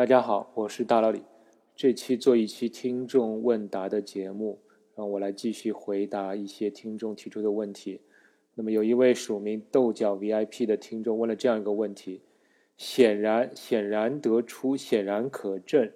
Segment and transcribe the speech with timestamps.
[0.00, 1.20] 大家好，我是大老李。
[1.76, 4.58] 这期做一期听众问答的节目，
[4.96, 8.00] 让我来继续回答一些听众提出的问题。
[8.54, 12.22] 那么有一位署名豆角 VIP 的听众问了这样一个问题：
[12.78, 15.92] 显然、显然得出、显然可证，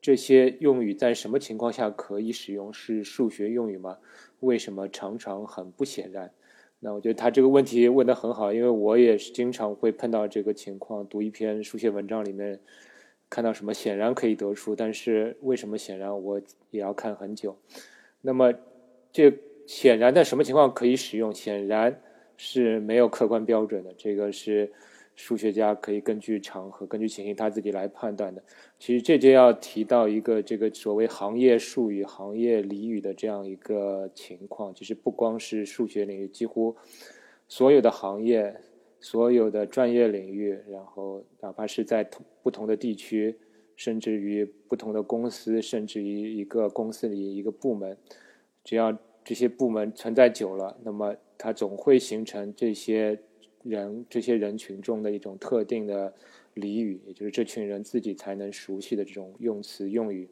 [0.00, 2.72] 这些用语在什么情况下可以使用？
[2.72, 3.98] 是数学用语吗？
[4.38, 6.32] 为什么常常很不显然？
[6.78, 12.60] 那我觉得他这个问题问得很好，因为我也是经常会碰到这个情况，读一篇数学文章里面。
[13.30, 16.42] 看到什么显然可以得出，但是为什么显然我
[16.72, 17.56] 也要看很久？
[18.20, 18.52] 那么
[19.12, 19.32] 这
[19.66, 21.32] 显然在什么情况可以使用？
[21.32, 22.02] 显然
[22.36, 24.72] 是没有客观标准的，这个是
[25.14, 28.42] 数学家可以根据场合、根据情形他自己来判断的。
[28.80, 34.74] 其实这就要提到一个这个所谓行业术语、行业俚语的这样一个情况。
[34.74, 36.74] 其实不光是数学领域，几乎
[37.46, 38.60] 所有的行业。
[39.02, 43.34] 所有的专业领域，然后哪怕是在同不同的地区，
[43.74, 47.96] 甚至于不同的公司，甚至于一个公司里一个部门，
[48.62, 53.18] 只要这些部门存在久了，那么它总会形成这些
[53.62, 56.12] 人、这些人群中的一种特定的
[56.56, 60.28] 俚语，也就是这群人自己才能熟悉的这种用词用语。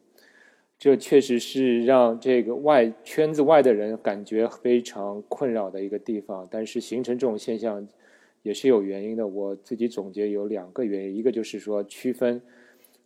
[0.77, 6.47] 这确实是让这个外圈子外的人感觉非常困扰的一个地方。
[6.51, 7.87] 但是形成这种现象。
[8.41, 12.41] 也是有原因的，我自己总结有两个原因，一个就是说区分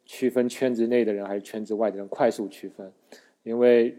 [0.05, 2.91] 区分圈子内的人还是圈子外的人，快速区分，
[3.43, 3.95] 因为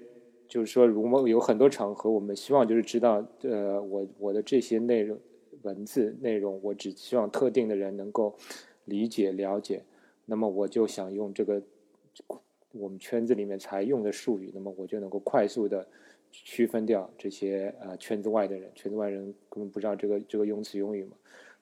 [0.46, 5.18] 就是说，如果有很多场合，我们希望就是知道，呃，我我的这些内容
[5.62, 8.36] 文字内容，我只希望特定的人能够
[8.84, 9.82] 理解了解，
[10.26, 11.60] 那么我就想用这个
[12.72, 15.86] 我们圈子里面才用的术语，那么我就能够快速的。
[16.42, 21.12] 区分掉这些呃圈子外的人，圈子外人根本不知道这个这个用词用语嘛，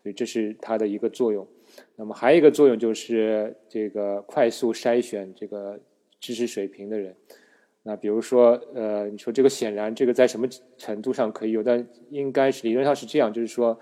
[0.02, 1.46] 所以这是它的一个作用。
[1.94, 5.78] 那么还有一个作用就是这个快速筛选这个
[6.18, 7.14] 知识水平的人。
[7.82, 11.62] 那比如说呃，你说这个显然这个在什么程度上可以有？
[11.62, 13.78] 但应该是理论上是这样，就是说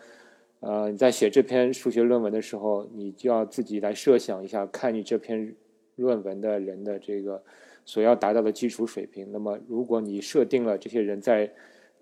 [0.59, 5.55] 呃你在写这篇数学论文的时候，你就要自己来设想一下，看你这篇
[5.95, 7.43] 论文的人的这个。
[7.85, 11.53] 所要达到的基础水平，那么如果你设定了这些人在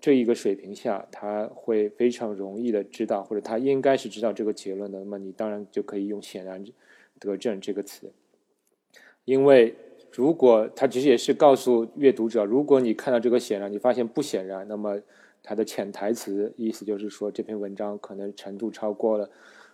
[0.00, 6.65] 这一个水平下，他会非常容易的知道，或者他应该是知道这个结论的，那么你当然就可以用“显然
[7.19, 8.12] 得证”这个词。
[9.25, 9.75] 因为
[10.12, 15.00] 如果他其实也是告诉阅读者，如果你看到这个显然，你发现不显然，那么
[15.43, 19.31] 它的潜台词意思就是说这篇文章可能程度超过了，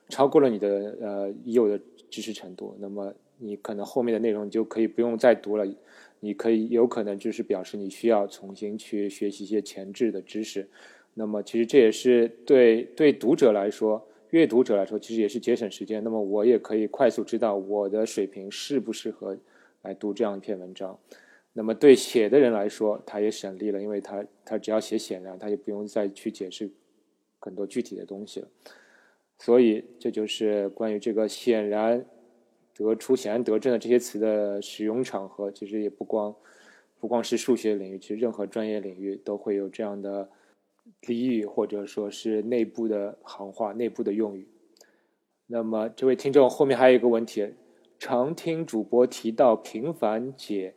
[0.09, 1.79] 超过了你的呃已有的
[2.09, 3.13] 知识程度，那么。
[3.39, 5.67] 你可能后面的内容就可以不用再读了，
[6.21, 10.69] 你可以有可能就是表示你需要重新去学习一些前置的知识。
[11.15, 16.03] 那么其实这也是对对读者来说，阅读者来说，其实也是节省时间。
[16.03, 19.37] 那么我也可以快速知道我的水平适不适合
[19.83, 20.99] 来读这样一篇文章。
[21.53, 26.69] 那么对写的人来说，他也省力了，因为他他只要写显然，他就不用再去解释
[27.39, 28.49] 很多具体的东西了。
[29.39, 32.05] 所以这就是关于这个显然。
[32.75, 36.35] 得出显然得证的这些词的使用场合，其实也不光
[36.99, 40.29] 不光是数学领域，其实任何专业领域都会有这样的
[41.03, 44.49] 俚语，或者说是内部的行话、内部的用语。
[45.47, 47.55] 那么，这位听众后面还有一个问题：
[47.99, 50.75] 常听主播提到平凡解，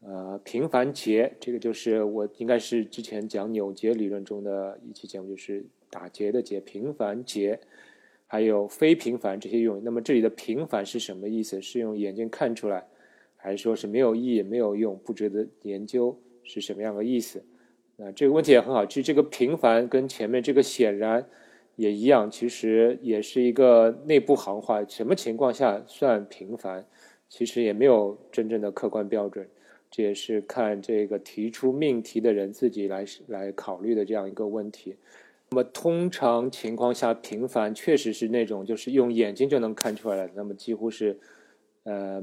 [0.00, 7.58] 呃，平凡结，这个就是我应该是之前讲扭结理论中的一期节目，就是打结的结，平凡结。
[8.28, 11.60] 还有非平凡这些用语，那么这里的平凡是什么意思？
[11.60, 12.86] 是用眼睛看出来，
[13.34, 16.16] 还是说是没有意义、没有用、不值得研究？
[16.44, 17.42] 是什么样的意思？
[17.96, 18.86] 啊，这个问题也很好。
[18.86, 21.26] 其实这个平凡跟前面这个显然
[21.76, 24.84] 也一样，其实也是一个内部行话。
[24.84, 26.86] 什么情况下算平凡？
[27.28, 29.46] 其实也没有真正的客观标准，
[29.90, 34.96] 这也是看这个提出命题的人自己来来考虑的这样一个问题。
[35.50, 40.32] 那么通常情况下，平凡确实是那种就是用眼睛就能看出来的。
[40.34, 41.18] 那么几乎是，
[41.84, 42.22] 呃，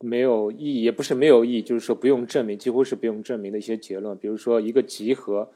[0.00, 4.18] 没有意义，也不是没有意义，就是说不用证明，几乎是不用证明的一些结论。
[4.18, 5.48] 比如说一个集合，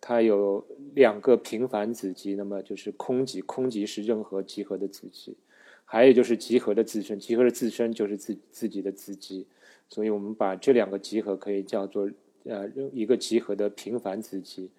[0.00, 0.64] 它有
[0.94, 5.36] 两个平凡子集，那么就是空集，空集是任何集合的子集。
[5.84, 9.46] 还有就是集合的自身，集合的自身就是自自己的子集。
[9.88, 12.08] 所以我们把这两个集合可以叫做
[12.44, 14.70] 呃一个集合的平凡子集。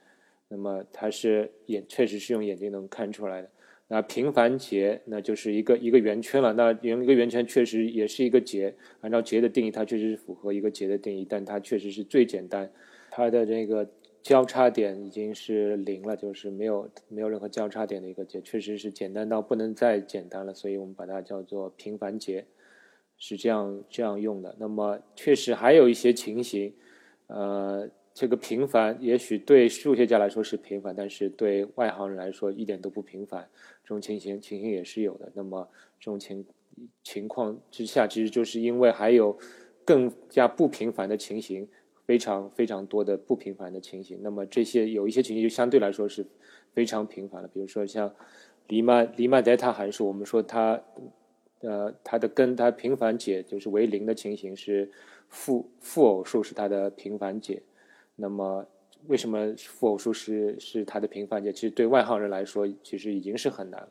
[0.54, 3.50] 那么它是眼确实是用眼睛能看出来的。
[3.88, 6.54] 那平凡结那就是一个一个圆圈了。
[6.54, 8.76] 那用一个圆圈确实也是一个结。
[9.02, 12.72] 按照结的定义，它确实是符合一个结的定义，但它确实是最简单。
[13.10, 13.90] 它的这个
[14.22, 20.54] 交叉点已经是零了，就是没有没有任何交叉点的一个结，确实是简单到不能再简单了。
[20.54, 22.46] 所以我们把它叫做平凡结，
[23.18, 24.56] 是这样这样用的。
[24.60, 26.74] 那么确实还有一些情形，
[27.28, 33.50] 呃，这个平凡也许对数学家来说是平凡，但是对外行人来说一点都不平凡。
[33.84, 35.32] 这种情形情形也是有的。
[35.34, 35.68] 那么
[36.00, 36.46] 这种情
[37.04, 39.36] 情况之下，其实就是因为还有
[39.84, 41.68] 更加不平凡的情形，
[42.06, 44.20] 非常非常多的不平凡的情形。
[44.22, 46.24] 那么这些有一些情形就相对来说是
[46.72, 48.14] 非常频繁的，比如说像
[48.68, 50.80] 黎曼黎曼德塔函数，我们说它
[51.62, 54.92] 呃它的根它频繁解就是为零的情形是
[55.30, 57.64] 负负偶数是它的平凡解。
[58.16, 58.66] 那么
[59.08, 61.52] 为什么负偶数是是它的平凡解？
[61.52, 63.90] 其实对外行人来说，其实已经是很难了。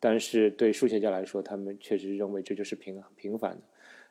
[0.00, 3.62] 但是对数学家来说，他们确实认为这就是平平凡的。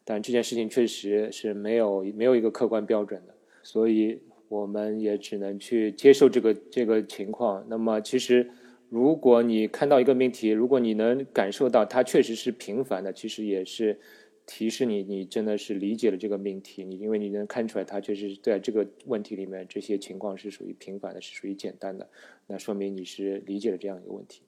[0.03, 4.19] 但这件事情确实是没有没有一个客观标准的，所以
[4.49, 7.65] 我们也只能去接受这个这个情况。
[7.69, 8.49] 那么，其实
[8.89, 13.97] 如果你看到一个命题，如果你能感受到它确实是平凡的，其实也是。
[14.45, 22.09] 提示你，你真的是理解了这个命题，你因为你能看出来，它确实在这个问题里面，这些情况是属于平凡的，是属于简单的，
[22.47, 24.41] 那说明你是理解了这样一个问题。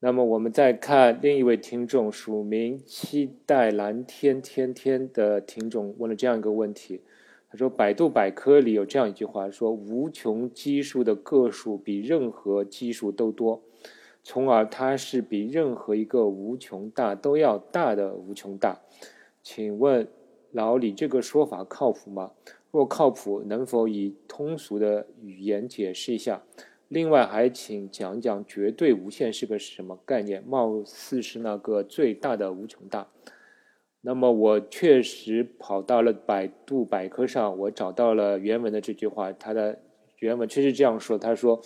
[0.00, 7.00] 那么我们再看另一位听众，署名期待蓝天天天的听众问了这样一个问题，
[7.50, 13.60] 他说：“百度百科里有这样一句话，说无穷基数的个数比任何基数都多。”
[14.28, 18.78] 从而它是比任何一个无穷大都要大的无穷大，
[19.42, 20.06] 请问
[20.52, 22.32] 老李这个说法靠谱吗？
[22.70, 26.42] 若靠谱，能否以通俗的语言解释一下？
[26.88, 30.44] 另外还请讲讲绝对无限是个什么概念？
[30.46, 33.08] 貌似是那个最大的无穷大。
[34.02, 39.78] 那么我确实跑到了百度百科上，我找到了原文的这句话，它的
[40.18, 41.62] 原文确实这样说，他说。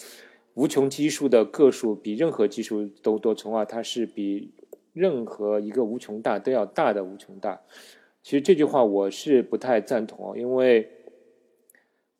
[0.55, 4.53] 无穷基数的个数比任何基数都多，从而它是比
[4.93, 7.61] 任何一个无穷大都要大的无穷大。
[8.23, 10.89] 其实这句话我是不太赞同，因为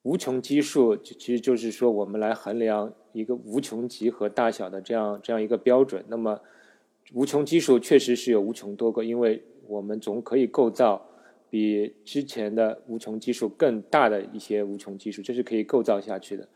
[0.03, 6.05] 无穷基数其实就是说我们来衡量一个无穷集合大小的这样这样一个标准。
[6.09, 6.41] 那么
[7.13, 11.07] 无穷基数确实是有无穷多个，因为我们总可以构造
[11.51, 16.49] 比之前的无穷基数更大的一些无穷基数，这是可以构造下去的。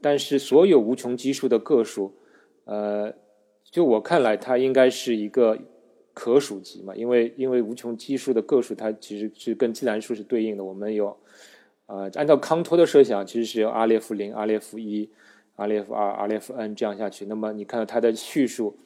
[0.00, 2.14] 但是所有无穷基数的个数，
[2.64, 3.12] 呃，
[3.64, 5.58] 就我看来，它应该是一个
[6.14, 10.62] 可数集嘛，因为因为无穷基数的个数，它其实是跟自然数是对应的。
[10.62, 11.16] 我们有，
[11.86, 15.10] 呃，按照康托的设想，其实是由阿列夫零、阿列夫一、
[15.56, 17.26] 阿列夫二、阿列夫 n 这样下去。
[17.26, 18.78] 那么你看到它的序数，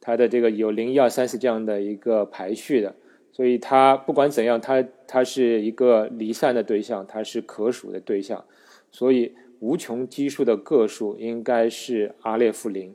[0.00, 2.94] 它的这个有零一二三四这样的一个排序的，
[3.32, 8.44] 所以它不管怎样，它它是一个离散的对象，它是可数的对象，
[8.92, 9.34] 所以。
[9.60, 12.94] 无穷基数的个数应该是阿列夫零，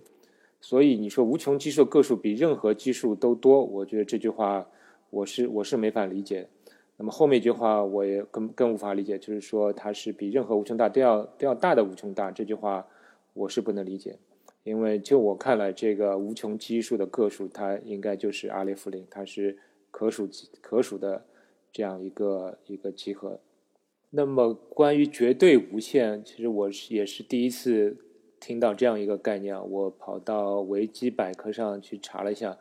[0.60, 4.68] 所以你说无穷基数个数比任何基数都多，我觉得这句话
[5.12, 6.50] 我是我是没法理解。
[6.98, 12.88] 那么后面一句话我也更更无法理解，就是说它是比任何无穷大都要都要大的无穷大，这句话
[13.34, 14.18] 我是不能理解，
[14.64, 19.58] 因为就我看来，这个无穷基数的个数它应该就是阿列夫零，它是
[19.92, 20.28] 可数
[20.62, 21.24] 可数的
[21.72, 23.40] 这样一个一个集合。
[24.18, 27.98] 那么，关于绝对无限，其实我是也是第一次
[28.40, 29.54] 听到这样一个概念。
[29.70, 32.58] 我跑到维基百科上去查了一下，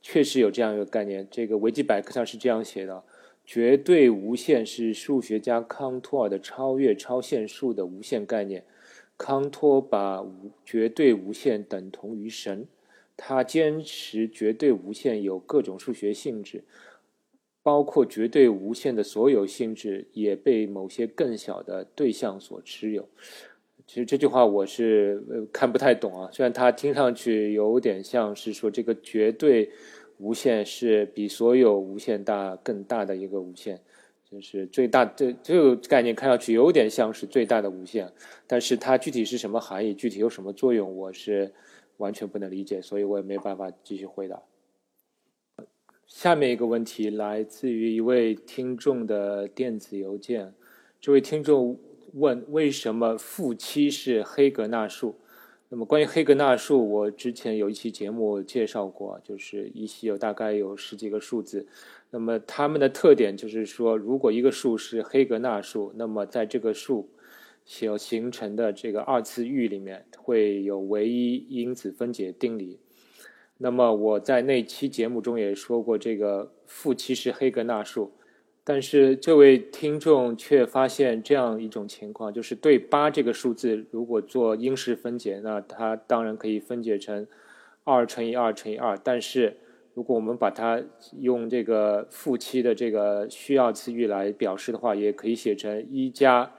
[0.00, 1.26] 确实有这样一个概念。
[1.28, 3.02] 这个维基百科上是这样写的：
[3.44, 8.64] 绝对无限是数学家康托尔的超越超限数的无限概念。
[9.18, 12.68] 康托把无绝对无限等同于神，
[13.16, 16.62] 他坚持绝对无限有各种数学性质。
[17.64, 23.08] 包括绝对无限的所有性质也被某些更小的对象所持有。
[23.86, 29.70] 其实这句话我是看不太懂啊，虽然它听上去有点像是说这个绝对
[30.18, 33.80] 无限是比所有无限大更大的一个无限，
[34.30, 38.10] 就是最大这这个概念看上去有点像是最大的无限，
[38.46, 41.52] 但是它具体是什么含义，具体有什么作用，我是
[41.96, 44.42] 完全不能理解，所以我也没办法继续回答。
[46.06, 50.52] 下面一个问题来自于一位听众的电子邮件。
[51.00, 51.78] 这位听众
[52.12, 55.16] 问：为什么负七是黑格纳数？
[55.70, 61.66] 那么关于黑格纳数，我之前有一期节目介绍过，就是一系有大概有十几个数字。
[62.10, 67.08] 那么它们的特点就是说，如果一个数是黑格纳数，那么在这个数
[67.64, 72.78] 所形成的这个二次域里面，会有唯一因子分解定理。
[73.64, 78.12] 那么我在那期节目中也说过，这个负七是黑格纳数，
[78.62, 87.26] 但是这位听众却发现这样一种情况，就是对八这个数字如果做因式分解，那它当然可以分解成
[87.84, 89.56] 二乘以二乘以二，但是
[89.94, 90.82] 如果我们把它
[91.18, 96.52] 用这个负七的这个需要次域来表示的话，也可以写成一加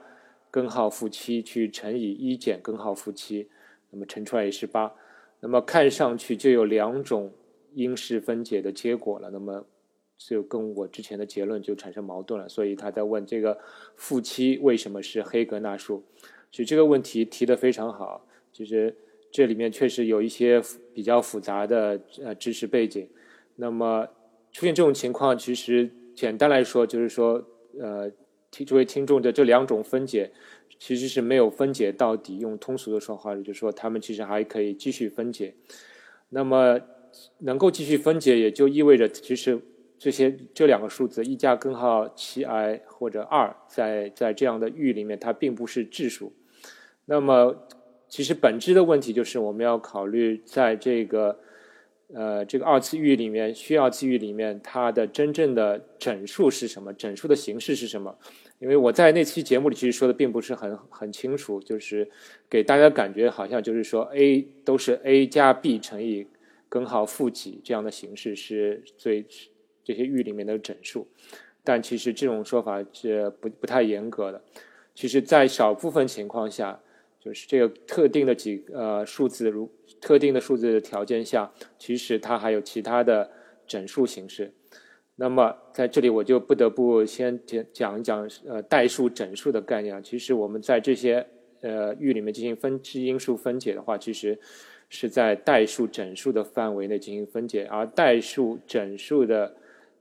[0.50, 3.48] 根号负七去乘以一减根号负七，
[3.92, 4.92] 那么乘出来也是八。
[5.40, 7.32] 那么看上去就有两种
[7.74, 9.64] 因式分解的结果了，那么
[10.16, 12.48] 就跟我之前的结论就产生矛盾了。
[12.48, 13.58] 所以他在问这个
[13.96, 16.02] 负七为什么是黑格纳数？
[16.50, 18.96] 所以这个问题提得非常好，其实
[19.30, 20.62] 这里面确实有一些
[20.94, 23.06] 比较复杂的呃知识背景。
[23.56, 24.08] 那么
[24.52, 27.44] 出现这种情况，其实简单来说就是说，
[27.78, 28.10] 呃，
[28.50, 30.30] 听作为听众的这两种分解，
[30.78, 32.38] 其实是没有分解到底。
[32.38, 35.54] 用通俗的说话，就是说他们其实还可以继续分解。
[36.30, 36.80] 那么
[37.38, 39.60] 能够继续分解，也就意味着其实
[39.98, 46.32] 这些这两个数字一加根号七 i 或者二，在在这样的域里面，它并不是质数。
[47.04, 47.66] 那么
[48.08, 51.40] 其实本质的问题就是我们要考虑在这个。
[52.14, 56.92] 呃，这个二次域里面，需要次域里面，它的真正的整数是什么？
[56.94, 58.16] 整数的形式是什么？
[58.60, 62.08] 因为我在那期节目里其实说的并不是很很清楚，就是
[62.48, 66.26] 给大家感觉好像就是说 a 都是 a 加 b 乘以
[66.68, 69.26] 根号负几这样的形式是最
[69.82, 71.08] 这些域里面的整数，
[71.64, 74.40] 但其实这种说法是不不太严格的。
[74.94, 76.80] 其实，在少部分情况下。
[77.26, 79.68] 就是这个特定的几呃数字，如
[80.00, 83.28] 特定的数字的条件下，其实它还有其他的
[83.66, 84.52] 整数形式。
[85.16, 90.00] 那么在这里我就不得不先讲讲一讲呃代数整数的概念。
[90.04, 91.26] 其实我们在这些
[91.62, 94.38] 呃域里面进行分支因数分解的话，其实
[94.88, 97.66] 是在代数整数的范围内进行分解。
[97.66, 99.56] 而代数整数的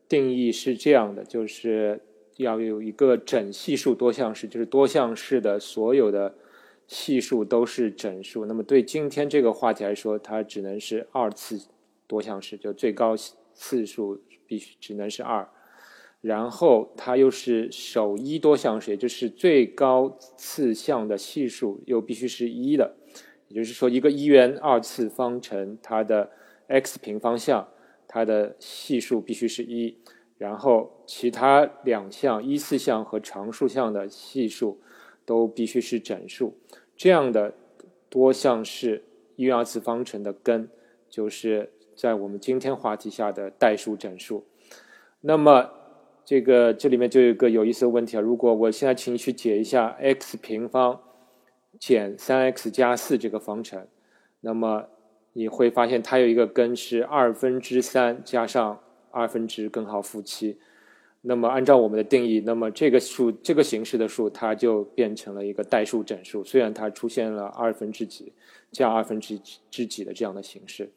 [0.07, 1.99] 定义是这样的，就是
[2.37, 6.35] 要有一个整系数多项式，就是多项式的所有的。
[6.87, 11.67] 系数都是整数，那么对今天这个话题来说，它只能是二次
[12.05, 13.15] 多项式，就最高
[13.53, 15.47] 次数必须只能是二。
[16.21, 22.95] 然后它又是首一多项式，也就是最高次项的系数又必须是一的。
[23.47, 26.31] 也就是说，一个一元二次方程，它的
[26.67, 27.67] x 平方项，
[28.07, 29.97] 它的系数必须是一。
[30.37, 34.79] 然后其他两项一次项和常数项的系数。
[35.25, 36.53] 都必须是整数，
[36.95, 37.53] 这样的
[38.09, 39.03] 多项式
[39.35, 40.69] 一元二次方程的根，
[41.09, 44.45] 就是在我们今天话题下的代数整数。
[45.21, 45.71] 那么，
[46.23, 51.01] 这个这里面就有一个有意思的问题啊，如果我现在请你去解一下 x 平方
[51.79, 53.87] 减三 x 加四这个方程，
[54.41, 54.87] 那么
[55.33, 58.79] 你会发现它有一个根是二分之三加上
[59.09, 60.59] 二分之根号负七。
[61.27, 66.43] 那么，按照我们的定义，那么这个数这个形式的数，它就变成了一个代数整数。
[66.43, 68.31] 虽然它出现了二分之几
[68.71, 69.39] 加二分之
[69.71, 70.91] 之几的这样的形式。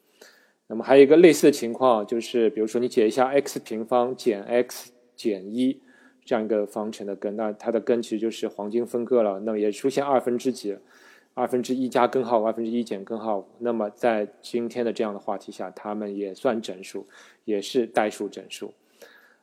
[0.67, 5.81] 那么还有一个类似的情况，就是比如说你解一下 x 平方减 x 减一
[6.23, 9.39] 这样一个方程的根，那它的根其实就是黄金分割了。
[9.39, 10.77] 那么也出现二分之几，
[11.33, 13.45] 二分之一加根号，二分之一减根号五。
[13.57, 17.07] 那么在今天的这样的话题下，它们也算整数，
[17.45, 18.71] 也是代数整数。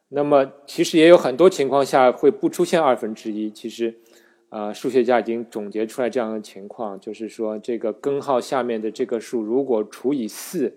[0.08, 3.50] 那么，其实也有很多情况下会不出现二分之一。
[3.50, 3.92] 其实，
[4.50, 10.76] 啊，数学家已经总结出来这样的情况，就是说，这个根号下面的这个数如果除以四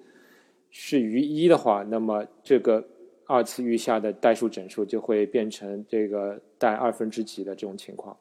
[0.72, 2.84] 是余一的话，那么这个
[3.28, 8.18] 二次余下的代数整数就会变成这个带二分之几的这种情况。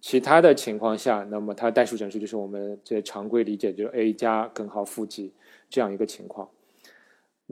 [0.00, 5.30] 其他的情况下，那么它代数整数就是我们这常规理解，就是 a 加根号负几
[5.68, 6.48] 这样一个情况。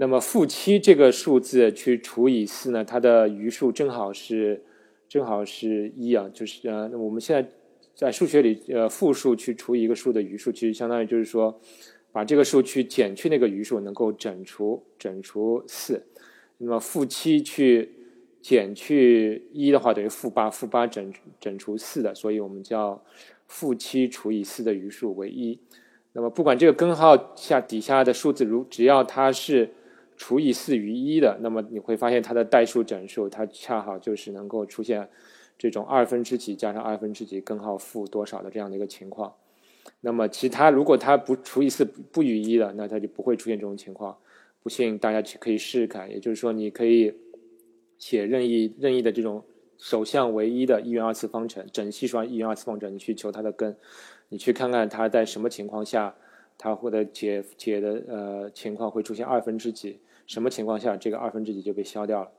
[0.01, 4.63] 那么负七这个数字去除以四呢，它的余数正好是
[5.09, 7.51] 正好是一啊，就是呃，我们现在
[7.97, 11.61] 在数学里，呃，负数去除一个数的余数，其实相当于就是说，
[12.13, 16.01] 把这个数去减去那个余数，能够整除整除四。
[16.59, 17.91] 那么负七去
[18.41, 23.03] 减去一的话，等于负八，负八整整除四的，所以我们叫
[23.49, 25.59] 负七除以四的余数为一。
[26.13, 29.71] 那么不管这个根号下底下的数字，如只要它是
[30.19, 35.09] 除以四余一的，那么你会发现它的代数整数，它恰好就是能够出现
[35.57, 39.33] 这种二分之几加上二分之几根号负多少的这样的一个情况。
[40.01, 44.19] 那么其他如果它不除以四不余一的，那它就不会出现这种情况。
[44.61, 47.15] 不信大家去可以试试看，也就是说你可以
[47.97, 49.45] 写任意任意的这种
[49.79, 53.75] 首项为一的一元二次方程，整系数一元二次方程，你去求它的根，
[54.29, 56.15] 你去看看它在什么情况下
[56.59, 60.01] 它或者解解的呃情况会出现二分之几。
[60.29, 62.33] 什么情况下这个二分之几就被消掉了？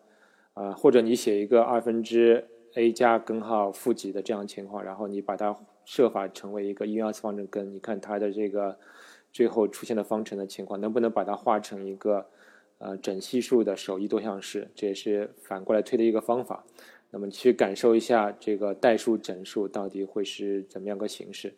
[0.53, 5.55] 啊，或者你写一个二分之 a 加根号负几的这样情况，然后你把它
[5.85, 8.77] 设法成为一个一元二次方程根，你看它的这个
[9.33, 12.27] 最后出现的方程的情况，能不能把它化成一个
[12.77, 16.63] 呃整系数的首一多项式，这也是反过来推的一个方法。
[17.09, 21.55] 那么去感受一下这个代数整数到底会是怎么样个形式。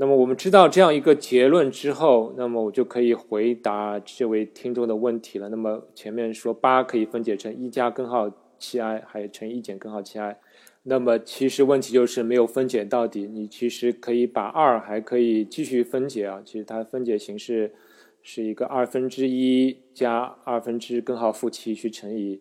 [0.00, 5.48] 那么我们知道这样一个结论之后，那么我就可以回答这位听众的问题了。
[5.48, 10.38] 那么前面说八可以分解成一加根号七 i，还有乘一减根号七 i。
[10.84, 13.26] 那么其实问题就是没有分解到底。
[13.26, 16.40] 你其实可以把二还可以继续分解啊。
[16.44, 17.74] 其实它分解形式
[18.22, 22.40] 是一个二分之一加二分之根号负七去乘以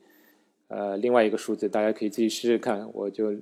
[0.67, 2.87] 呃另外一个数字，大家可以自己试试看。
[2.93, 3.33] 我就。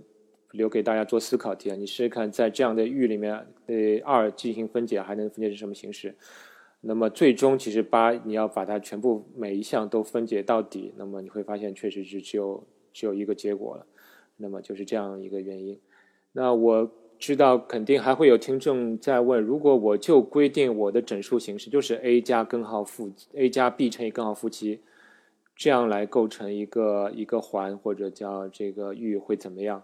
[0.56, 1.76] 留给大家做思考题啊！
[1.76, 6.16] 你试试看，在这样的域里面，对二进行分解，还能分解成什么形式？
[6.82, 13.86] 那么最终其实八，你要把它全部每一项都分解到底，那么你会发现确实是只有只有一个结果了。
[14.38, 15.80] 那么就是这样一个原因。
[16.34, 24.82] 那我知道肯定还会有听众在问：如果我就规定我的整数形式就是 a 加根号负 a 加 b 乘以根号负七，
[25.56, 29.82] 这样来构成一个一个环或者叫这个域会怎么样？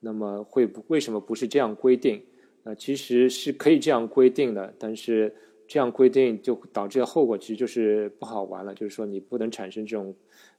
[0.00, 2.22] 那么会不为什么不是这样规定？
[2.64, 5.34] 呃，其实是可以这样规定的，但是
[5.66, 10.14] 这样规定就导致的后果其实就是不好玩了，就是说你不能产生这种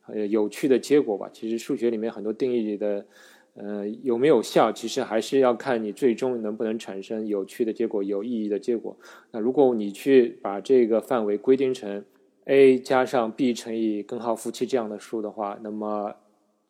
[0.08, 1.30] 呃有趣的结果吧。
[1.32, 3.06] 其实数学里面很多定义的，
[3.54, 8.98] 呃有没有效，其实还是要看你最终能不能产生有趣的结果、有意义的结果。
[9.30, 12.04] 那如果你去把这个范围规定成
[12.46, 16.16] a 加上 b 乘以根号负七这样的数的话，那么。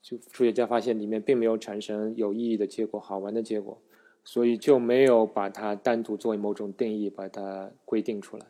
[0.02, 3.78] 就数学家发现里面并没有产生有意义的结果、好玩的结果，
[4.24, 8.46] 所以就没有把它单独作为某种定义把它规定出来。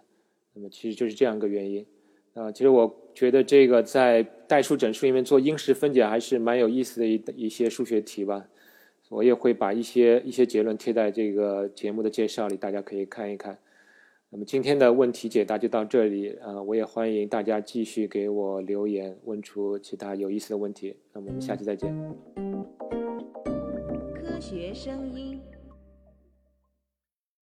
[0.54, 1.86] 那么其实就是这样一个原因。
[2.34, 8.48] 啊，其实我觉得这个在代数整数里面做因式分解还是蛮有意思的一一些数学题吧。
[9.10, 13.60] 我也会把一些一些结论贴在这个节目的介绍里，大家可以看一看。
[14.34, 20.96] 那么今天的问题解答就到这里，呃，我也欢迎大家继续给我留言，问出其他有意思的问题。
[21.12, 21.94] 那么我们下期再见。
[24.16, 25.38] 科学声音。